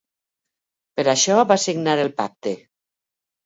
[1.01, 2.59] Per això vaig signar el pacte.